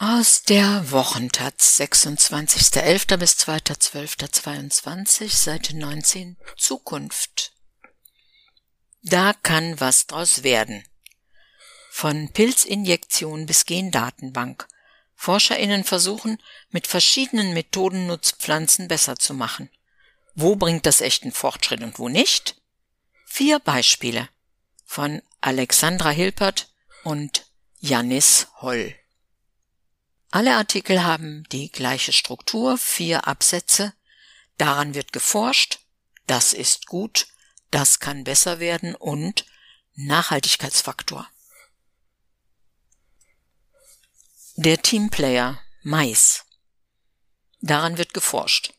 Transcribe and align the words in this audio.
Aus 0.00 0.42
der 0.44 0.92
Wochentaz, 0.92 1.80
26.11. 1.80 3.16
bis 3.16 3.32
2.12.22, 3.32 5.28
Seite 5.28 5.76
19, 5.76 6.36
Zukunft. 6.56 7.52
Da 9.02 9.32
kann 9.32 9.80
was 9.80 10.06
draus 10.06 10.44
werden. 10.44 10.84
Von 11.90 12.28
Pilzinjektion 12.28 13.46
bis 13.46 13.66
Gendatenbank. 13.66 14.68
ForscherInnen 15.16 15.82
versuchen, 15.82 16.40
mit 16.70 16.86
verschiedenen 16.86 17.52
Methoden 17.52 18.06
Nutzpflanzen 18.06 18.86
besser 18.86 19.16
zu 19.16 19.34
machen. 19.34 19.68
Wo 20.36 20.54
bringt 20.54 20.86
das 20.86 21.00
echten 21.00 21.32
Fortschritt 21.32 21.82
und 21.82 21.98
wo 21.98 22.08
nicht? 22.08 22.54
Vier 23.26 23.58
Beispiele 23.58 24.28
von 24.84 25.22
Alexandra 25.40 26.10
Hilpert 26.10 26.72
und 27.02 27.50
Janis 27.80 28.46
Holl. 28.60 28.94
Alle 30.30 30.56
Artikel 30.56 31.04
haben 31.04 31.44
die 31.52 31.70
gleiche 31.72 32.12
Struktur, 32.12 32.76
vier 32.76 33.26
Absätze. 33.26 33.94
Daran 34.58 34.94
wird 34.94 35.12
geforscht, 35.12 35.80
das 36.26 36.52
ist 36.52 36.86
gut, 36.86 37.28
das 37.70 38.00
kann 38.00 38.24
besser 38.24 38.60
werden 38.60 38.94
und 38.94 39.46
Nachhaltigkeitsfaktor. 39.94 41.26
Der 44.56 44.82
Teamplayer 44.82 45.60
Mais. 45.82 46.44
Daran 47.60 47.96
wird 47.96 48.12
geforscht. 48.12 48.74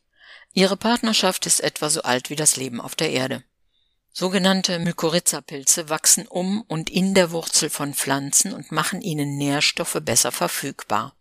Ihre 0.54 0.78
Partnerschaft 0.78 1.46
ist 1.46 1.62
etwa 1.62 1.90
so 1.90 2.02
alt 2.02 2.30
wie 2.30 2.36
das 2.36 2.58
Leben 2.58 2.80
auf 2.82 2.96
der 2.96 3.12
Erde. 3.12 3.44
Sogenannte 4.12 4.80
Mykorrhiza-Pilze 4.80 5.90
wachsen 5.90 6.28
um 6.28 6.62
und 6.64 6.90
in 6.90 7.14
der 7.14 7.32
Wurzel 7.32 7.70
von 7.70 7.94
Pflanzen 7.94 8.54
und 8.54 8.72
machen 8.72 9.02
ihnen 9.02 9.38
Nährstoffe 9.38 10.00
besser 10.02 10.32
verfügbar. 10.32 11.16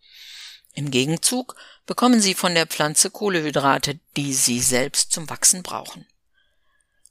Im 0.73 0.91
Gegenzug 0.91 1.55
bekommen 1.85 2.21
sie 2.21 2.33
von 2.33 2.53
der 2.53 2.67
Pflanze 2.67 3.09
Kohlehydrate, 3.09 3.99
die 4.15 4.33
sie 4.33 4.59
selbst 4.59 5.11
zum 5.11 5.29
Wachsen 5.29 5.63
brauchen. 5.63 6.05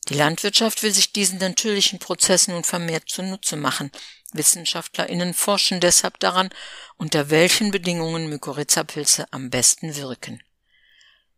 Die 0.08 0.14
Landwirtschaft 0.14 0.82
will 0.82 0.92
sich 0.92 1.12
diesen 1.12 1.38
natürlichen 1.38 1.98
Prozess 1.98 2.48
nun 2.48 2.64
vermehrt 2.64 3.08
zunutze 3.08 3.56
machen. 3.56 3.90
WissenschaftlerInnen 4.32 5.34
forschen 5.34 5.80
deshalb 5.80 6.18
daran, 6.18 6.50
unter 6.96 7.30
welchen 7.30 7.70
Bedingungen 7.70 8.28
Mykorrhiza-Pilze 8.28 9.26
am 9.32 9.50
besten 9.50 9.96
wirken. 9.96 10.42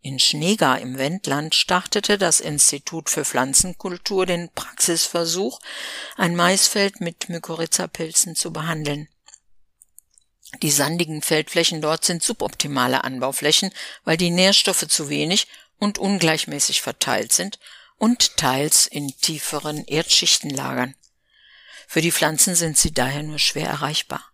In 0.02 0.18
Schneegar 0.18 0.80
im 0.80 0.96
Wendland 0.98 1.55
startete 1.55 2.16
das 2.16 2.40
Institut 2.40 3.10
für 3.10 3.24
Pflanzenkultur 3.24 4.24
den 4.24 4.48
Praxisversuch, 4.55 5.60
ein 6.16 6.36
Maisfeld 6.36 7.00
mit 7.00 7.28
Mykorrhiza-Pilzen 7.28 8.34
zu 8.34 8.52
behandeln. 8.52 9.08
Die 10.62 10.70
sandigen 10.70 11.22
Feldflächen 11.22 11.80
dort 11.80 12.04
sind 12.04 12.22
suboptimale 12.22 13.04
Anbauflächen, 13.04 13.70
weil 14.04 14.16
die 14.16 14.30
Nährstoffe 14.30 14.86
zu 14.88 15.08
wenig 15.08 15.46
und 15.78 15.98
ungleichmäßig 15.98 16.82
verteilt 16.82 17.32
sind 17.32 17.58
und 17.96 18.36
teils 18.36 18.86
in 18.86 19.08
tieferen 19.16 19.84
Erdschichten 19.84 20.50
lagern. 20.50 20.94
Für 21.86 22.00
die 22.00 22.12
Pflanzen 22.12 22.54
sind 22.54 22.78
sie 22.78 22.92
daher 22.92 23.22
nur 23.22 23.38
schwer 23.38 23.68
erreichbar. 23.68 24.24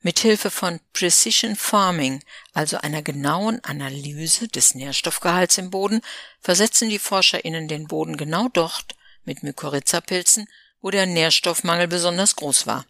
Mithilfe 0.00 0.50
von 0.50 0.80
Precision 0.92 1.56
Farming, 1.56 2.22
also 2.52 2.78
einer 2.78 3.02
genauen 3.02 3.62
Analyse 3.64 4.46
des 4.46 4.74
Nährstoffgehalts 4.74 5.58
im 5.58 5.70
Boden, 5.70 6.02
versetzen 6.40 6.88
die 6.88 7.00
ForscherInnen 7.00 7.66
den 7.66 7.88
Boden 7.88 8.16
genau 8.16 8.48
dort 8.48 8.94
mit 9.24 9.42
Mykorrhiza-Pilzen, 9.42 10.46
wo 10.80 10.90
der 10.90 11.06
Nährstoffmangel 11.06 11.88
besonders 11.88 12.36
groß 12.36 12.66
war. 12.66 12.86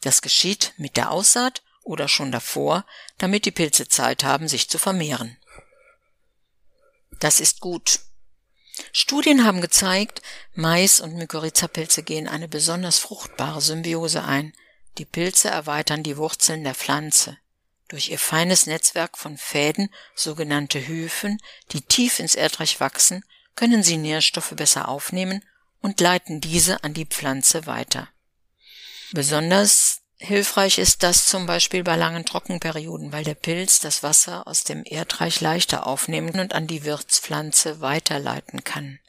Das 0.00 0.22
geschieht 0.22 0.72
mit 0.76 0.96
der 0.96 1.10
Aussaat 1.10 1.62
oder 1.82 2.08
schon 2.08 2.32
davor, 2.32 2.84
damit 3.18 3.44
die 3.44 3.50
Pilze 3.50 3.88
Zeit 3.88 4.24
haben, 4.24 4.48
sich 4.48 4.68
zu 4.68 4.78
vermehren. 4.78 5.36
Das 7.18 7.40
ist 7.40 7.60
gut. 7.60 8.00
Studien 8.92 9.44
haben 9.44 9.60
gezeigt, 9.60 10.22
Mais 10.54 11.00
und 11.00 11.14
Mykorrhiza-Pilze 11.16 12.02
gehen 12.02 12.28
eine 12.28 12.48
besonders 12.48 12.98
fruchtbare 12.98 13.60
Symbiose 13.60 14.24
ein. 14.24 14.54
Die 14.98 15.04
Pilze 15.04 15.48
erweitern 15.48 16.02
die 16.02 16.16
Wurzeln 16.16 16.64
der 16.64 16.74
Pflanze. 16.74 17.36
Durch 17.88 18.08
ihr 18.08 18.18
feines 18.18 18.66
Netzwerk 18.66 19.18
von 19.18 19.36
Fäden, 19.36 19.90
sogenannte 20.14 20.86
Hyphen, 20.86 21.38
die 21.72 21.82
tief 21.82 22.20
ins 22.20 22.36
Erdreich 22.36 22.80
wachsen, 22.80 23.24
können 23.56 23.82
sie 23.82 23.96
Nährstoffe 23.96 24.52
besser 24.56 24.88
aufnehmen 24.88 25.44
und 25.80 26.00
leiten 26.00 26.40
diese 26.40 26.82
an 26.84 26.94
die 26.94 27.06
Pflanze 27.06 27.66
weiter. 27.66 28.08
Besonders 29.12 30.02
hilfreich 30.18 30.78
ist 30.78 31.02
das 31.02 31.26
zum 31.26 31.46
Beispiel 31.46 31.82
bei 31.82 31.96
langen 31.96 32.24
Trockenperioden, 32.24 33.12
weil 33.12 33.24
der 33.24 33.34
Pilz 33.34 33.80
das 33.80 34.02
Wasser 34.02 34.46
aus 34.46 34.64
dem 34.64 34.82
Erdreich 34.84 35.40
leichter 35.40 35.86
aufnehmen 35.86 36.38
und 36.38 36.54
an 36.54 36.66
die 36.66 36.84
Wirtspflanze 36.84 37.80
weiterleiten 37.80 38.62
kann. 38.62 39.00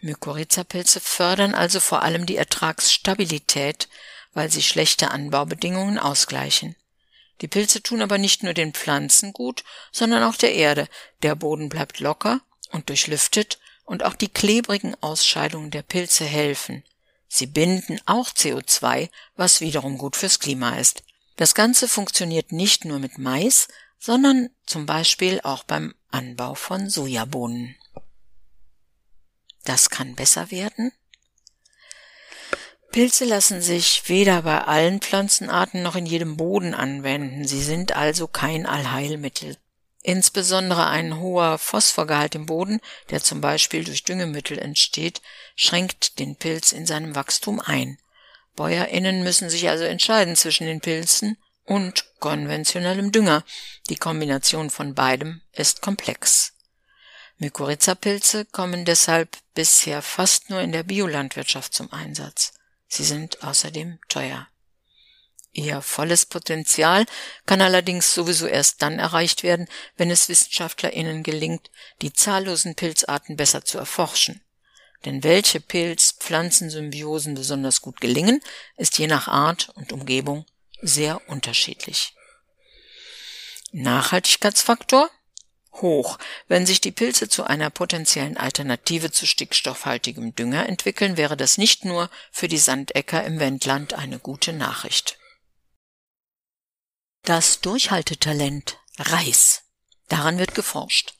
Mykorrhizapilze 0.00 0.98
fördern 0.98 1.54
also 1.54 1.78
vor 1.78 2.02
allem 2.02 2.26
die 2.26 2.36
Ertragsstabilität, 2.36 3.88
weil 4.32 4.50
sie 4.50 4.62
schlechte 4.62 5.12
Anbaubedingungen 5.12 5.98
ausgleichen. 5.98 6.74
Die 7.40 7.48
Pilze 7.48 7.82
tun 7.82 8.02
aber 8.02 8.18
nicht 8.18 8.42
nur 8.42 8.54
den 8.54 8.72
Pflanzen 8.72 9.32
gut, 9.32 9.62
sondern 9.92 10.24
auch 10.24 10.36
der 10.36 10.54
Erde. 10.54 10.88
Der 11.22 11.36
Boden 11.36 11.68
bleibt 11.68 12.00
locker 12.00 12.40
und 12.70 12.88
durchlüftet 12.88 13.58
und 13.84 14.02
auch 14.02 14.14
die 14.14 14.28
klebrigen 14.28 14.96
Ausscheidungen 15.00 15.70
der 15.70 15.82
Pilze 15.82 16.24
helfen. 16.24 16.82
Sie 17.34 17.46
binden 17.46 17.98
auch 18.04 18.28
CO2, 18.28 19.08
was 19.36 19.62
wiederum 19.62 19.96
gut 19.96 20.16
fürs 20.16 20.38
Klima 20.38 20.76
ist. 20.76 21.02
Das 21.36 21.54
Ganze 21.54 21.88
funktioniert 21.88 22.52
nicht 22.52 22.84
nur 22.84 22.98
mit 22.98 23.16
Mais, 23.16 23.68
sondern 23.98 24.50
zum 24.66 24.84
Beispiel 24.84 25.40
auch 25.42 25.64
beim 25.64 25.94
Anbau 26.10 26.54
von 26.54 26.90
Sojabohnen. 26.90 27.74
Das 29.64 29.88
kann 29.88 30.14
besser 30.14 30.50
werden? 30.50 30.92
Pilze 32.90 33.24
lassen 33.24 33.62
sich 33.62 34.10
weder 34.10 34.42
bei 34.42 34.64
allen 34.64 35.00
Pflanzenarten 35.00 35.82
noch 35.82 35.96
in 35.96 36.04
jedem 36.04 36.36
Boden 36.36 36.74
anwenden. 36.74 37.48
Sie 37.48 37.62
sind 37.62 37.96
also 37.96 38.28
kein 38.28 38.66
Allheilmittel. 38.66 39.56
Insbesondere 40.02 40.88
ein 40.88 41.20
hoher 41.20 41.58
Phosphorgehalt 41.58 42.34
im 42.34 42.46
Boden, 42.46 42.80
der 43.10 43.22
zum 43.22 43.40
Beispiel 43.40 43.84
durch 43.84 44.02
Düngemittel 44.02 44.58
entsteht, 44.58 45.22
schränkt 45.54 46.18
den 46.18 46.36
Pilz 46.36 46.72
in 46.72 46.86
seinem 46.86 47.14
Wachstum 47.14 47.60
ein. 47.60 47.98
BäuerInnen 48.56 49.22
müssen 49.22 49.48
sich 49.48 49.68
also 49.68 49.84
entscheiden 49.84 50.34
zwischen 50.34 50.66
den 50.66 50.80
Pilzen 50.80 51.38
und 51.64 52.04
konventionellem 52.18 53.12
Dünger. 53.12 53.44
Die 53.88 53.96
Kombination 53.96 54.70
von 54.70 54.94
beidem 54.94 55.40
ist 55.52 55.82
komplex. 55.82 56.52
Mykorrhiza-Pilze 57.38 58.44
kommen 58.46 58.84
deshalb 58.84 59.36
bisher 59.54 60.02
fast 60.02 60.50
nur 60.50 60.60
in 60.60 60.72
der 60.72 60.82
Biolandwirtschaft 60.82 61.72
zum 61.72 61.92
Einsatz. 61.92 62.52
Sie 62.88 63.04
sind 63.04 63.42
außerdem 63.42 63.98
teuer. 64.08 64.48
Ihr 65.54 65.82
volles 65.82 66.24
Potenzial 66.24 67.04
kann 67.44 67.60
allerdings 67.60 68.14
sowieso 68.14 68.46
erst 68.46 68.80
dann 68.80 68.98
erreicht 68.98 69.42
werden, 69.42 69.68
wenn 69.96 70.10
es 70.10 70.30
WissenschaftlerInnen 70.30 71.22
gelingt, 71.22 71.70
die 72.00 72.12
zahllosen 72.12 72.74
Pilzarten 72.74 73.36
besser 73.36 73.62
zu 73.62 73.76
erforschen. 73.76 74.40
Denn 75.04 75.22
welche 75.24 75.60
Pilz-Pflanzensymbiosen 75.60 77.34
besonders 77.34 77.82
gut 77.82 78.00
gelingen, 78.00 78.40
ist 78.76 78.98
je 78.98 79.06
nach 79.08 79.28
Art 79.28 79.68
und 79.74 79.92
Umgebung 79.92 80.46
sehr 80.80 81.20
unterschiedlich. 81.28 82.14
Nachhaltigkeitsfaktor? 83.72 85.10
Hoch. 85.74 86.18
Wenn 86.48 86.66
sich 86.66 86.80
die 86.80 86.92
Pilze 86.92 87.28
zu 87.28 87.44
einer 87.44 87.70
potenziellen 87.70 88.36
Alternative 88.36 89.10
zu 89.10 89.26
stickstoffhaltigem 89.26 90.34
Dünger 90.34 90.68
entwickeln, 90.68 91.16
wäre 91.16 91.36
das 91.36 91.58
nicht 91.58 91.84
nur 91.84 92.10
für 92.30 92.48
die 92.48 92.58
Sandäcker 92.58 93.24
im 93.24 93.40
Wendland 93.40 93.94
eine 93.94 94.18
gute 94.18 94.52
Nachricht. 94.52 95.18
Das 97.24 97.60
Durchhaltetalent 97.60 98.80
Reis. 98.98 99.62
Daran 100.08 100.38
wird 100.38 100.56
geforscht. 100.56 101.14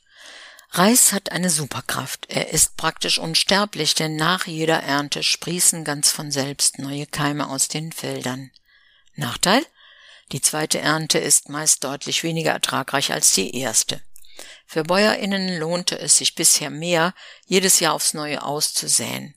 Reis 0.71 1.13
hat 1.13 1.31
eine 1.31 1.49
Superkraft. 1.49 2.25
Er 2.27 2.49
ist 2.49 2.75
praktisch 2.75 3.19
unsterblich, 3.19 3.95
denn 3.95 4.17
nach 4.17 4.45
jeder 4.45 4.83
Ernte 4.83 5.23
sprießen 5.23 5.85
ganz 5.85 6.11
von 6.11 6.29
selbst 6.29 6.77
neue 6.77 7.05
Keime 7.05 7.47
aus 7.47 7.69
den 7.69 7.93
Feldern. 7.93 8.51
Nachteil? 9.15 9.65
Die 10.33 10.41
zweite 10.41 10.79
Ernte 10.79 11.19
ist 11.19 11.47
meist 11.47 11.85
deutlich 11.85 12.23
weniger 12.23 12.51
ertragreich 12.51 13.13
als 13.13 13.31
die 13.31 13.55
erste. 13.55 14.01
Für 14.65 14.83
BäuerInnen 14.83 15.57
lohnte 15.57 15.97
es 15.97 16.17
sich 16.17 16.35
bisher 16.35 16.69
mehr, 16.69 17.13
jedes 17.45 17.79
Jahr 17.79 17.93
aufs 17.93 18.13
Neue 18.13 18.43
auszusäen. 18.43 19.35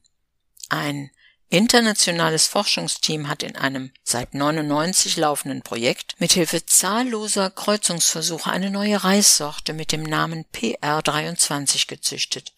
Ein 0.69 1.13
internationales 1.49 2.47
Forschungsteam 2.49 3.29
hat 3.29 3.43
in 3.43 3.57
einem 3.57 3.93
seit 4.03 4.35
99 4.35 5.17
laufenden 5.17 5.63
Projekt 5.63 6.15
mithilfe 6.19 6.67
zahlloser 6.67 7.51
Kreuzungsversuche 7.51 8.51
eine 8.51 8.71
neue 8.71 9.05
Reissorte 9.05 9.73
mit 9.73 9.93
dem 9.93 10.03
Namen 10.03 10.45
PR23 10.53 11.87
gezüchtet. 11.87 12.53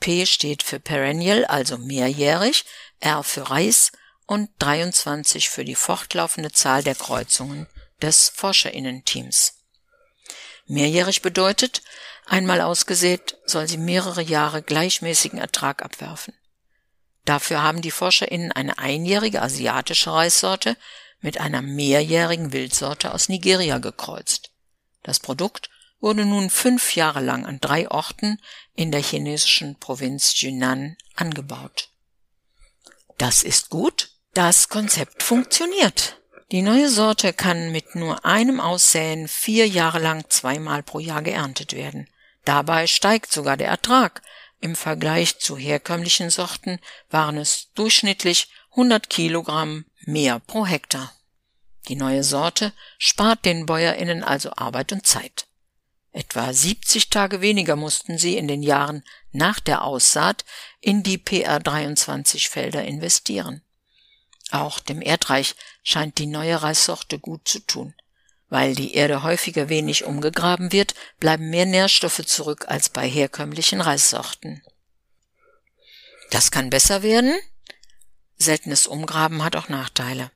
P 0.00 0.26
steht 0.26 0.62
für 0.62 0.80
Perennial, 0.80 1.44
also 1.44 1.78
mehrjährig, 1.78 2.64
R 3.00 3.22
für 3.22 3.50
Reis 3.50 3.92
und 4.26 4.50
23 4.58 5.48
für 5.48 5.64
die 5.64 5.74
fortlaufende 5.74 6.52
Zahl 6.52 6.82
der 6.82 6.94
Kreuzungen 6.94 7.66
des 8.00 8.30
Forscherinnenteams. 8.34 9.54
Mehrjährig 10.66 11.20
bedeutet, 11.20 11.82
einmal 12.26 12.62
ausgesät, 12.62 13.36
soll 13.44 13.68
sie 13.68 13.76
mehrere 13.76 14.22
Jahre 14.22 14.62
gleichmäßigen 14.62 15.38
Ertrag 15.38 15.82
abwerfen. 15.82 16.34
Dafür 17.24 17.62
haben 17.62 17.80
die 17.80 17.90
ForscherInnen 17.90 18.52
eine 18.52 18.78
einjährige 18.78 19.40
asiatische 19.40 20.12
Reissorte 20.12 20.76
mit 21.20 21.40
einer 21.40 21.62
mehrjährigen 21.62 22.52
Wildsorte 22.52 23.14
aus 23.14 23.28
Nigeria 23.28 23.78
gekreuzt. 23.78 24.50
Das 25.02 25.20
Produkt 25.20 25.70
wurde 26.00 26.26
nun 26.26 26.50
fünf 26.50 26.96
Jahre 26.96 27.20
lang 27.20 27.46
an 27.46 27.60
drei 27.60 27.90
Orten 27.90 28.38
in 28.74 28.92
der 28.92 29.02
chinesischen 29.02 29.78
Provinz 29.78 30.38
Yunnan 30.40 30.96
angebaut. 31.14 31.88
Das 33.16 33.42
ist 33.42 33.70
gut. 33.70 34.10
Das 34.34 34.68
Konzept 34.68 35.22
funktioniert. 35.22 36.20
Die 36.50 36.60
neue 36.60 36.90
Sorte 36.90 37.32
kann 37.32 37.72
mit 37.72 37.94
nur 37.94 38.24
einem 38.24 38.60
Aussäen 38.60 39.28
vier 39.28 39.66
Jahre 39.66 39.98
lang 39.98 40.28
zweimal 40.28 40.82
pro 40.82 40.98
Jahr 40.98 41.22
geerntet 41.22 41.72
werden. 41.72 42.08
Dabei 42.44 42.86
steigt 42.86 43.32
sogar 43.32 43.56
der 43.56 43.68
Ertrag. 43.68 44.22
Im 44.64 44.76
Vergleich 44.76 45.40
zu 45.40 45.58
herkömmlichen 45.58 46.30
Sorten 46.30 46.78
waren 47.10 47.36
es 47.36 47.68
durchschnittlich 47.74 48.48
100 48.70 49.10
Kilogramm 49.10 49.84
mehr 50.06 50.38
pro 50.40 50.64
Hektar. 50.64 51.12
Die 51.88 51.96
neue 51.96 52.24
Sorte 52.24 52.72
spart 52.96 53.44
den 53.44 53.66
BäuerInnen 53.66 54.24
also 54.24 54.52
Arbeit 54.56 54.92
und 54.92 55.06
Zeit. 55.06 55.48
Etwa 56.12 56.50
70 56.50 57.10
Tage 57.10 57.42
weniger 57.42 57.76
mussten 57.76 58.16
sie 58.16 58.38
in 58.38 58.48
den 58.48 58.62
Jahren 58.62 59.04
nach 59.32 59.60
der 59.60 59.84
Aussaat 59.84 60.46
in 60.80 61.02
die 61.02 61.18
PR23-Felder 61.18 62.84
investieren. 62.84 63.60
Auch 64.50 64.80
dem 64.80 65.02
Erdreich 65.02 65.56
scheint 65.82 66.16
die 66.16 66.26
neue 66.26 66.62
Reissorte 66.62 67.18
gut 67.18 67.46
zu 67.46 67.58
tun. 67.60 67.92
Weil 68.54 68.76
die 68.76 68.94
Erde 68.94 69.24
häufiger 69.24 69.68
wenig 69.68 70.04
umgegraben 70.04 70.70
wird, 70.70 70.94
bleiben 71.18 71.50
mehr 71.50 71.66
Nährstoffe 71.66 72.24
zurück 72.24 72.66
als 72.68 72.88
bei 72.88 73.04
herkömmlichen 73.08 73.80
Reissorten. 73.80 74.62
Das 76.30 76.52
kann 76.52 76.70
besser 76.70 77.02
werden? 77.02 77.34
Seltenes 78.36 78.86
Umgraben 78.86 79.42
hat 79.42 79.56
auch 79.56 79.68
Nachteile. 79.68 80.30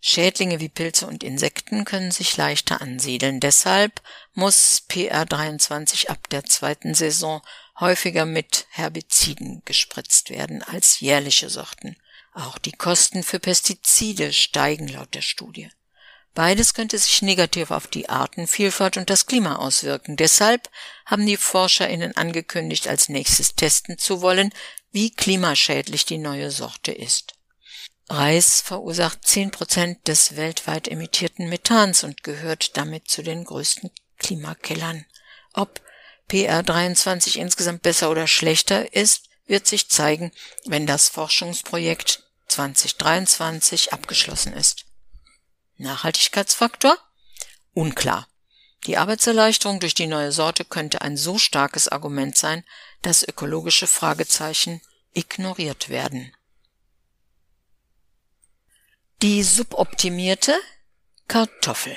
Schädlinge 0.00 0.58
wie 0.58 0.70
Pilze 0.70 1.06
und 1.06 1.22
Insekten 1.22 1.84
können 1.84 2.10
sich 2.10 2.36
leichter 2.36 2.80
ansiedeln. 2.80 3.38
Deshalb 3.38 4.02
muss 4.34 4.82
PR23 4.90 6.08
ab 6.08 6.28
der 6.30 6.42
zweiten 6.42 6.94
Saison 6.94 7.42
häufiger 7.78 8.26
mit 8.26 8.66
Herbiziden 8.70 9.62
gespritzt 9.64 10.30
werden 10.30 10.64
als 10.64 10.98
jährliche 10.98 11.48
Sorten. 11.48 11.96
Auch 12.34 12.58
die 12.58 12.72
Kosten 12.72 13.22
für 13.22 13.38
Pestizide 13.38 14.32
steigen 14.32 14.88
laut 14.88 15.14
der 15.14 15.22
Studie. 15.22 15.70
Beides 16.34 16.72
könnte 16.72 16.98
sich 16.98 17.20
negativ 17.20 17.70
auf 17.70 17.86
die 17.86 18.08
Artenvielfalt 18.08 18.96
und 18.96 19.10
das 19.10 19.26
Klima 19.26 19.56
auswirken. 19.56 20.16
Deshalb 20.16 20.70
haben 21.04 21.26
die 21.26 21.36
ForscherInnen 21.36 22.16
angekündigt, 22.16 22.88
als 22.88 23.10
nächstes 23.10 23.54
testen 23.54 23.98
zu 23.98 24.22
wollen, 24.22 24.52
wie 24.92 25.10
klimaschädlich 25.10 26.06
die 26.06 26.18
neue 26.18 26.50
Sorte 26.50 26.92
ist. 26.92 27.34
Reis 28.08 28.60
verursacht 28.60 29.26
zehn 29.26 29.50
Prozent 29.50 30.06
des 30.08 30.36
weltweit 30.36 30.88
emittierten 30.88 31.48
Methans 31.48 32.02
und 32.04 32.22
gehört 32.22 32.76
damit 32.76 33.08
zu 33.08 33.22
den 33.22 33.44
größten 33.44 33.90
Klimakillern. 34.18 35.04
Ob 35.54 35.80
PR23 36.30 37.36
insgesamt 37.36 37.82
besser 37.82 38.10
oder 38.10 38.26
schlechter 38.26 38.94
ist, 38.94 39.28
wird 39.46 39.66
sich 39.66 39.90
zeigen, 39.90 40.32
wenn 40.64 40.86
das 40.86 41.08
Forschungsprojekt 41.08 42.22
2023 42.48 43.92
abgeschlossen 43.92 44.52
ist. 44.52 44.84
Nachhaltigkeitsfaktor? 45.82 46.96
Unklar. 47.74 48.28
Die 48.86 48.96
Arbeitserleichterung 48.96 49.80
durch 49.80 49.94
die 49.94 50.06
neue 50.06 50.32
Sorte 50.32 50.64
könnte 50.64 51.02
ein 51.02 51.16
so 51.16 51.38
starkes 51.38 51.88
Argument 51.88 52.36
sein, 52.36 52.64
dass 53.02 53.26
ökologische 53.26 53.86
Fragezeichen 53.86 54.80
ignoriert 55.12 55.88
werden. 55.88 56.34
Die 59.22 59.42
suboptimierte 59.42 60.58
Kartoffel. 61.28 61.96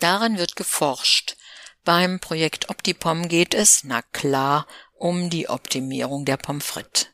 Daran 0.00 0.38
wird 0.38 0.56
geforscht. 0.56 1.36
Beim 1.84 2.18
Projekt 2.18 2.68
Optipom 2.68 3.28
geht 3.28 3.54
es, 3.54 3.84
na 3.84 4.02
klar, 4.02 4.66
um 4.94 5.30
die 5.30 5.48
Optimierung 5.48 6.24
der 6.24 6.36
Pommes 6.36 6.64
frites. 6.64 7.08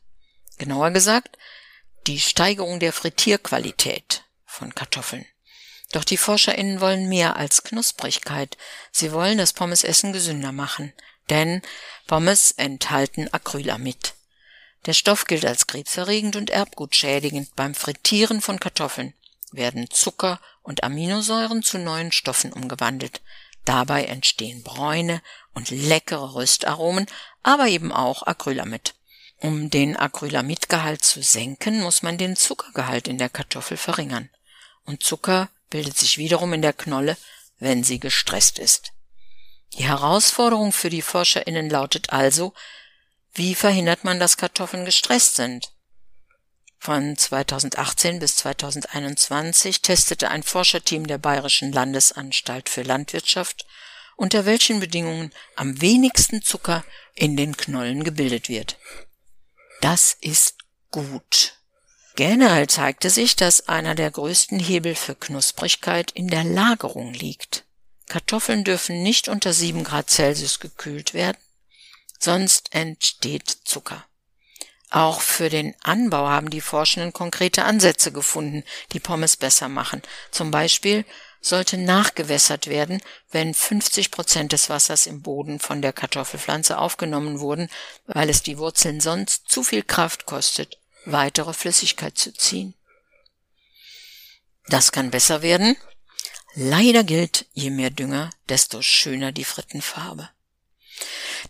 Genauer 0.56 0.90
gesagt, 0.90 1.36
die 2.06 2.20
Steigerung 2.20 2.80
der 2.80 2.92
Frittierqualität 2.92 4.24
von 4.58 4.74
Kartoffeln. 4.74 5.24
Doch 5.92 6.04
die 6.04 6.18
ForscherInnen 6.18 6.80
wollen 6.80 7.08
mehr 7.08 7.36
als 7.36 7.62
Knusprigkeit. 7.62 8.58
Sie 8.92 9.12
wollen 9.12 9.38
das 9.38 9.54
Pommesessen 9.54 10.12
gesünder 10.12 10.52
machen. 10.52 10.92
Denn 11.30 11.62
Pommes 12.06 12.52
enthalten 12.52 13.32
Acrylamid. 13.32 14.14
Der 14.86 14.92
Stoff 14.92 15.24
gilt 15.24 15.44
als 15.44 15.66
krebserregend 15.66 16.36
und 16.36 16.50
erbgutschädigend. 16.50 17.54
Beim 17.56 17.74
Frittieren 17.74 18.40
von 18.40 18.60
Kartoffeln 18.60 19.14
werden 19.52 19.90
Zucker 19.90 20.40
und 20.62 20.84
Aminosäuren 20.84 21.62
zu 21.62 21.78
neuen 21.78 22.12
Stoffen 22.12 22.52
umgewandelt. 22.52 23.22
Dabei 23.64 24.04
entstehen 24.04 24.62
Bräune 24.62 25.22
und 25.54 25.70
leckere 25.70 26.34
Röstaromen, 26.34 27.06
aber 27.42 27.68
eben 27.68 27.92
auch 27.92 28.22
Acrylamid. 28.22 28.94
Um 29.40 29.70
den 29.70 29.96
Acrylamidgehalt 29.96 31.04
zu 31.04 31.22
senken, 31.22 31.80
muss 31.80 32.02
man 32.02 32.18
den 32.18 32.34
Zuckergehalt 32.34 33.08
in 33.08 33.18
der 33.18 33.28
Kartoffel 33.28 33.76
verringern. 33.76 34.30
Und 34.88 35.02
Zucker 35.02 35.50
bildet 35.68 35.98
sich 35.98 36.16
wiederum 36.16 36.54
in 36.54 36.62
der 36.62 36.72
Knolle, 36.72 37.18
wenn 37.58 37.84
sie 37.84 38.00
gestresst 38.00 38.58
ist. 38.58 38.92
Die 39.74 39.84
Herausforderung 39.84 40.72
für 40.72 40.88
die 40.88 41.02
ForscherInnen 41.02 41.68
lautet 41.68 42.10
also, 42.10 42.54
wie 43.34 43.54
verhindert 43.54 44.04
man, 44.04 44.18
dass 44.18 44.38
Kartoffeln 44.38 44.86
gestresst 44.86 45.36
sind? 45.36 45.74
Von 46.78 47.18
2018 47.18 48.18
bis 48.18 48.36
2021 48.36 49.82
testete 49.82 50.30
ein 50.30 50.42
Forscherteam 50.42 51.06
der 51.06 51.18
Bayerischen 51.18 51.70
Landesanstalt 51.70 52.70
für 52.70 52.82
Landwirtschaft, 52.82 53.66
unter 54.16 54.46
welchen 54.46 54.80
Bedingungen 54.80 55.34
am 55.54 55.82
wenigsten 55.82 56.40
Zucker 56.40 56.82
in 57.14 57.36
den 57.36 57.58
Knollen 57.58 58.04
gebildet 58.04 58.48
wird. 58.48 58.78
Das 59.82 60.16
ist 60.22 60.56
gut. 60.90 61.57
Generell 62.18 62.66
zeigte 62.66 63.10
sich, 63.10 63.36
dass 63.36 63.68
einer 63.68 63.94
der 63.94 64.10
größten 64.10 64.58
Hebel 64.58 64.96
für 64.96 65.14
Knusprigkeit 65.14 66.10
in 66.10 66.26
der 66.26 66.42
Lagerung 66.42 67.12
liegt. 67.12 67.64
Kartoffeln 68.08 68.64
dürfen 68.64 69.04
nicht 69.04 69.28
unter 69.28 69.52
7 69.52 69.84
Grad 69.84 70.10
Celsius 70.10 70.58
gekühlt 70.58 71.14
werden 71.14 71.38
sonst 72.18 72.74
entsteht 72.74 73.48
Zucker. 73.64 74.04
Auch 74.90 75.20
für 75.20 75.50
den 75.50 75.74
Anbau 75.82 76.28
haben 76.28 76.50
die 76.50 76.62
Forschenden 76.62 77.12
konkrete 77.12 77.64
Ansätze 77.64 78.10
gefunden, 78.10 78.64
die 78.92 79.00
Pommes 79.00 79.36
besser 79.36 79.68
machen. 79.68 80.02
Zum 80.30 80.50
Beispiel 80.50 81.04
sollte 81.40 81.76
nachgewässert 81.76 82.66
werden, 82.66 83.00
wenn 83.30 83.54
50 83.54 84.10
Prozent 84.10 84.52
des 84.52 84.70
Wassers 84.70 85.06
im 85.06 85.22
Boden 85.22 85.60
von 85.60 85.82
der 85.82 85.92
Kartoffelpflanze 85.92 86.78
aufgenommen 86.78 87.38
wurden, 87.38 87.68
weil 88.06 88.30
es 88.30 88.42
die 88.42 88.58
Wurzeln 88.58 89.00
sonst 89.00 89.48
zu 89.48 89.62
viel 89.62 89.82
Kraft 89.82 90.26
kostet, 90.26 90.77
weitere 91.12 91.52
Flüssigkeit 91.52 92.18
zu 92.18 92.32
ziehen. 92.32 92.74
Das 94.66 94.92
kann 94.92 95.10
besser 95.10 95.42
werden. 95.42 95.76
Leider 96.54 97.04
gilt, 97.04 97.46
je 97.52 97.70
mehr 97.70 97.90
Dünger, 97.90 98.30
desto 98.48 98.82
schöner 98.82 99.32
die 99.32 99.44
Frittenfarbe. 99.44 100.28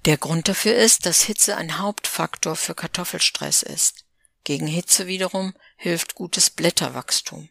Der 0.05 0.19
Grund 0.19 0.49
dafür 0.49 0.75
ist, 0.75 1.07
dass 1.07 1.23
Hitze 1.23 1.57
ein 1.57 1.79
Hauptfaktor 1.79 2.57
für 2.57 2.75
Kartoffelstress 2.75 3.63
ist. 3.63 4.05
Gegen 4.45 4.67
Hitze 4.67 5.07
wiederum 5.07 5.55
hilft 5.77 6.15
gutes 6.15 6.51
Blätterwachstum. 6.51 7.49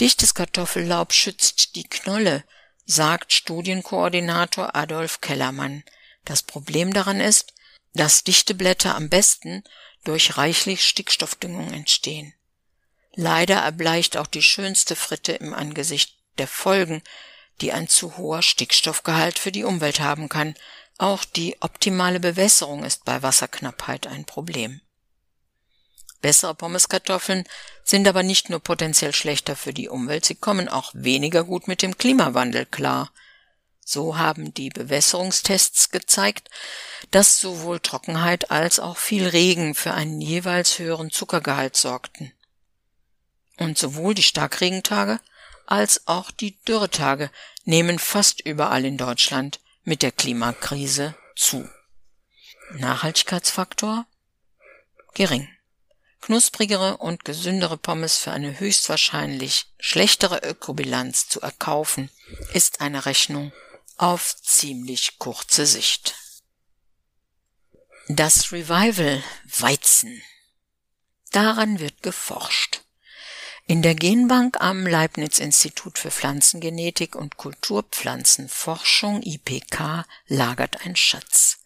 Dichtes 0.00 0.34
Kartoffellaub 0.34 1.12
schützt 1.12 1.74
die 1.76 1.84
Knolle, 1.84 2.44
sagt 2.84 3.32
Studienkoordinator 3.32 4.74
Adolf 4.74 5.20
Kellermann. 5.20 5.84
Das 6.24 6.42
Problem 6.42 6.92
daran 6.92 7.20
ist, 7.20 7.54
dass 7.94 8.24
dichte 8.24 8.54
Blätter 8.54 8.94
am 8.94 9.08
besten 9.08 9.62
durch 10.04 10.36
reichlich 10.36 10.84
Stickstoffdüngung 10.84 11.72
entstehen. 11.72 12.34
Leider 13.14 13.56
erbleicht 13.56 14.16
auch 14.16 14.26
die 14.26 14.42
schönste 14.42 14.96
Fritte 14.96 15.32
im 15.32 15.54
Angesicht 15.54 16.16
der 16.38 16.48
Folgen, 16.48 17.02
die 17.60 17.72
ein 17.72 17.88
zu 17.88 18.16
hoher 18.16 18.42
Stickstoffgehalt 18.42 19.38
für 19.38 19.52
die 19.52 19.64
Umwelt 19.64 20.00
haben 20.00 20.28
kann, 20.28 20.54
auch 20.98 21.24
die 21.24 21.56
optimale 21.60 22.20
Bewässerung 22.20 22.84
ist 22.84 23.04
bei 23.04 23.22
Wasserknappheit 23.22 24.06
ein 24.06 24.24
Problem. 24.24 24.80
Bessere 26.20 26.54
Pommeskartoffeln 26.54 27.44
sind 27.82 28.06
aber 28.06 28.22
nicht 28.22 28.48
nur 28.48 28.60
potenziell 28.60 29.12
schlechter 29.12 29.56
für 29.56 29.74
die 29.74 29.88
Umwelt, 29.88 30.24
sie 30.24 30.36
kommen 30.36 30.68
auch 30.68 30.92
weniger 30.94 31.44
gut 31.44 31.66
mit 31.66 31.82
dem 31.82 31.98
Klimawandel 31.98 32.64
klar. 32.64 33.12
So 33.84 34.16
haben 34.16 34.54
die 34.54 34.70
Bewässerungstests 34.70 35.90
gezeigt, 35.90 36.48
dass 37.10 37.40
sowohl 37.40 37.80
Trockenheit 37.80 38.50
als 38.50 38.78
auch 38.78 38.96
viel 38.96 39.26
Regen 39.26 39.74
für 39.74 39.92
einen 39.92 40.20
jeweils 40.20 40.78
höheren 40.78 41.10
Zuckergehalt 41.10 41.76
sorgten. 41.76 42.32
Und 43.58 43.76
sowohl 43.76 44.14
die 44.14 44.22
Starkregentage 44.22 45.20
als 45.66 46.06
auch 46.06 46.30
die 46.30 46.56
Dürretage 46.62 47.30
nehmen 47.64 47.98
fast 47.98 48.40
überall 48.40 48.84
in 48.84 48.98
Deutschland 48.98 49.60
mit 49.84 50.02
der 50.02 50.12
Klimakrise 50.12 51.14
zu. 51.36 51.68
Nachhaltigkeitsfaktor 52.74 54.06
gering. 55.14 55.48
Knusprigere 56.20 56.98
und 56.98 57.24
gesündere 57.24 57.76
Pommes 57.76 58.16
für 58.16 58.30
eine 58.30 58.60
höchstwahrscheinlich 58.60 59.66
schlechtere 59.80 60.38
Ökobilanz 60.38 61.28
zu 61.28 61.40
erkaufen, 61.40 62.10
ist 62.54 62.80
eine 62.80 63.06
Rechnung 63.06 63.52
auf 64.02 64.34
ziemlich 64.42 65.20
kurze 65.20 65.64
Sicht. 65.64 66.16
Das 68.08 68.50
Revival 68.50 69.22
Weizen. 69.44 70.20
Daran 71.30 71.78
wird 71.78 72.02
geforscht. 72.02 72.80
In 73.68 73.80
der 73.80 73.94
Genbank 73.94 74.60
am 74.60 74.88
Leibniz 74.88 75.38
Institut 75.38 76.00
für 76.00 76.10
Pflanzengenetik 76.10 77.14
und 77.14 77.36
Kulturpflanzenforschung 77.36 79.22
IPK 79.22 80.04
lagert 80.26 80.84
ein 80.84 80.96
Schatz. 80.96 81.58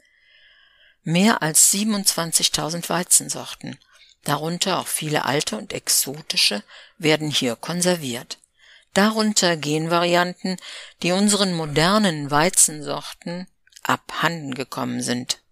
Mehr 1.04 1.40
als 1.40 1.72
27.000 1.72 2.90
Weizensorten, 2.90 3.78
darunter 4.24 4.78
auch 4.80 4.88
viele 4.88 5.24
alte 5.24 5.56
und 5.56 5.72
exotische, 5.72 6.62
werden 6.98 7.30
hier 7.30 7.56
konserviert. 7.56 8.36
Darunter 8.96 9.58
Genvarianten, 9.58 10.56
die 11.02 11.12
unseren 11.12 11.52
modernen 11.52 12.30
Weizensorten 12.30 13.46
abhanden 13.82 14.54
gekommen 14.54 15.02
sind. 15.02 15.42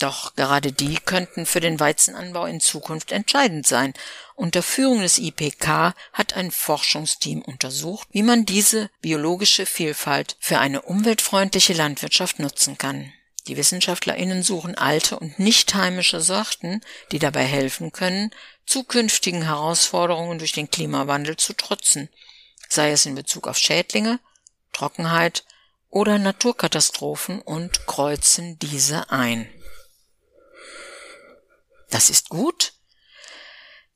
Doch 0.00 0.34
gerade 0.34 0.72
die 0.72 0.96
könnten 0.96 1.46
für 1.46 1.60
den 1.60 1.78
Weizenanbau 1.78 2.46
in 2.46 2.58
Zukunft 2.58 3.12
entscheidend 3.12 3.68
sein. 3.68 3.94
Unter 4.34 4.64
Führung 4.64 5.00
des 5.00 5.18
IPK 5.18 5.94
hat 6.12 6.34
ein 6.34 6.50
Forschungsteam 6.50 7.42
untersucht, 7.42 8.08
wie 8.10 8.24
man 8.24 8.44
diese 8.44 8.90
biologische 9.00 9.64
Vielfalt 9.64 10.36
für 10.40 10.58
eine 10.58 10.82
umweltfreundliche 10.82 11.72
Landwirtschaft 11.72 12.40
nutzen 12.40 12.78
kann. 12.78 13.12
Die 13.46 13.56
WissenschaftlerInnen 13.56 14.42
suchen 14.42 14.76
alte 14.76 15.18
und 15.18 15.38
nicht 15.38 15.74
heimische 15.74 16.20
Sorten, 16.20 16.82
die 17.12 17.18
dabei 17.18 17.44
helfen 17.44 17.92
können, 17.92 18.30
zukünftigen 18.68 19.42
Herausforderungen 19.42 20.38
durch 20.38 20.52
den 20.52 20.70
Klimawandel 20.70 21.36
zu 21.36 21.54
trotzen, 21.54 22.10
sei 22.68 22.90
es 22.90 23.06
in 23.06 23.14
Bezug 23.14 23.48
auf 23.48 23.56
Schädlinge, 23.56 24.20
Trockenheit 24.72 25.44
oder 25.88 26.18
Naturkatastrophen 26.18 27.40
und 27.40 27.86
kreuzen 27.86 28.58
diese 28.58 29.10
ein. 29.10 29.48
Das 31.88 32.10
ist 32.10 32.28
gut. 32.28 32.74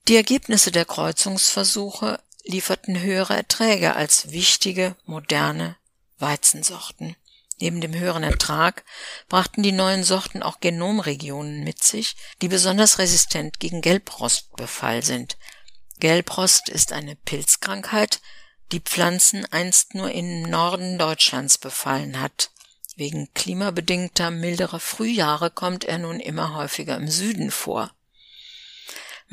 Die 0.07 0.15
Ergebnisse 0.15 0.71
der 0.71 0.85
Kreuzungsversuche 0.85 2.19
lieferten 2.43 2.99
höhere 2.99 3.35
Erträge 3.35 3.95
als 3.95 4.31
wichtige 4.31 4.95
moderne 5.05 5.77
Weizensorten. 6.17 7.15
Neben 7.63 7.79
dem 7.79 7.93
höheren 7.93 8.23
Ertrag 8.23 8.83
brachten 9.29 9.63
die 9.63 9.71
neuen 9.71 10.03
Sorten 10.03 10.43
auch 10.43 10.59
Genomregionen 10.59 11.63
mit 11.63 11.81
sich, 11.81 12.17
die 12.41 12.49
besonders 12.49 12.99
resistent 12.99 13.61
gegen 13.61 13.79
Gelbrostbefall 13.79 15.01
sind. 15.01 15.37
Gelbrost 15.97 16.67
ist 16.67 16.91
eine 16.91 17.15
Pilzkrankheit, 17.15 18.19
die 18.73 18.81
Pflanzen 18.81 19.45
einst 19.45 19.95
nur 19.95 20.11
im 20.11 20.41
Norden 20.41 20.97
Deutschlands 20.97 21.57
befallen 21.57 22.19
hat. 22.19 22.51
Wegen 22.97 23.33
klimabedingter 23.33 24.29
milderer 24.29 24.81
Frühjahre 24.81 25.49
kommt 25.49 25.85
er 25.85 25.99
nun 25.99 26.19
immer 26.19 26.55
häufiger 26.55 26.97
im 26.97 27.07
Süden 27.07 27.49
vor. 27.49 27.91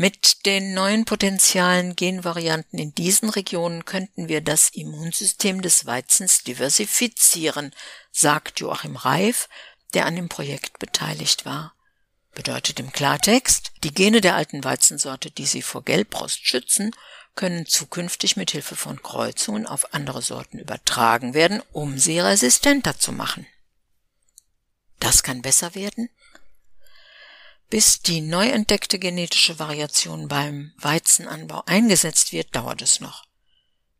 Mit 0.00 0.46
den 0.46 0.72
neuen 0.72 1.04
potenzialen 1.04 1.94
Genvarianten 1.94 2.78
in 2.78 2.94
diesen 2.94 3.28
Regionen 3.28 3.84
könnten 3.84 4.28
wir 4.28 4.40
das 4.40 4.70
Immunsystem 4.70 5.60
des 5.60 5.84
Weizens 5.84 6.42
diversifizieren, 6.42 7.74
sagt 8.10 8.60
Joachim 8.60 8.96
Reif, 8.96 9.50
der 9.92 10.06
an 10.06 10.16
dem 10.16 10.30
Projekt 10.30 10.78
beteiligt 10.78 11.44
war. 11.44 11.74
Bedeutet 12.32 12.80
im 12.80 12.92
Klartext, 12.92 13.72
die 13.84 13.92
Gene 13.92 14.22
der 14.22 14.36
alten 14.36 14.64
Weizensorte, 14.64 15.30
die 15.30 15.44
sie 15.44 15.60
vor 15.60 15.84
Gelbrost 15.84 16.46
schützen, 16.46 16.96
können 17.34 17.66
zukünftig 17.66 18.38
mit 18.38 18.52
Hilfe 18.52 18.76
von 18.76 19.02
Kreuzungen 19.02 19.66
auf 19.66 19.92
andere 19.92 20.22
Sorten 20.22 20.58
übertragen 20.58 21.34
werden, 21.34 21.62
um 21.72 21.98
sie 21.98 22.20
resistenter 22.20 22.98
zu 22.98 23.12
machen. 23.12 23.46
Das 24.98 25.22
kann 25.22 25.42
besser 25.42 25.74
werden? 25.74 26.08
Bis 27.70 28.02
die 28.02 28.20
neu 28.20 28.48
entdeckte 28.48 28.98
genetische 28.98 29.60
Variation 29.60 30.26
beim 30.26 30.72
Weizenanbau 30.76 31.62
eingesetzt 31.66 32.32
wird, 32.32 32.54
dauert 32.54 32.82
es 32.82 33.00
noch. 33.00 33.24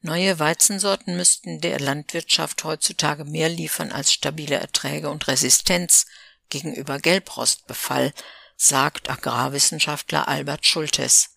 Neue 0.03 0.41
Weizensorten 0.41 1.17
müssten 1.17 1.61
der 1.61 1.79
Landwirtschaft 1.79 2.65
heutzutage 2.65 3.25
mehr 3.25 3.49
liefern 3.49 3.93
als 3.93 4.13
stabile 4.13 4.57
Erträge 4.57 5.09
und 5.09 5.29
Resistenz 5.29 6.07
gegenüber 6.49 6.99
Gelbrostbefall, 6.99 8.13
sagt 8.57 9.09
Agrarwissenschaftler 9.09 10.27
Albert 10.27 10.67
Schultes. 10.67 11.37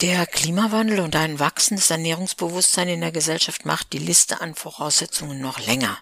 Der 0.00 0.26
Klimawandel 0.26 1.00
und 1.00 1.14
ein 1.14 1.38
wachsendes 1.38 1.90
Ernährungsbewusstsein 1.90 2.88
in 2.88 3.00
der 3.00 3.12
Gesellschaft 3.12 3.64
macht 3.64 3.92
die 3.92 3.98
Liste 3.98 4.40
an 4.40 4.54
Voraussetzungen 4.54 5.40
noch 5.40 5.60
länger. 5.60 5.98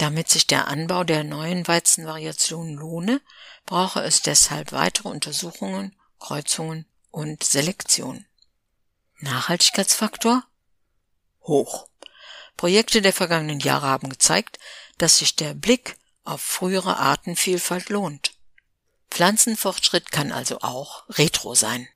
Damit 0.00 0.30
sich 0.30 0.46
der 0.46 0.66
Anbau 0.66 1.04
der 1.04 1.24
neuen 1.24 1.68
Weizenvariationen 1.68 2.74
lohne, 2.74 3.20
brauche 3.66 4.00
es 4.00 4.22
deshalb 4.22 4.72
weitere 4.72 5.10
Untersuchungen, 5.10 5.94
Kreuzungen 6.18 6.86
und 7.10 7.44
Selektion. 7.44 8.24
Nachhaltigkeitsfaktor? 9.18 10.42
Hoch. 11.42 11.86
Projekte 12.56 13.02
der 13.02 13.12
vergangenen 13.12 13.60
Jahre 13.60 13.88
haben 13.88 14.08
gezeigt, 14.08 14.58
dass 14.96 15.18
sich 15.18 15.36
der 15.36 15.52
Blick 15.52 15.98
auf 16.24 16.40
frühere 16.40 16.96
Artenvielfalt 16.96 17.90
lohnt. 17.90 18.32
Pflanzenfortschritt 19.10 20.10
kann 20.10 20.32
also 20.32 20.60
auch 20.62 21.04
Retro 21.10 21.54
sein. 21.54 21.86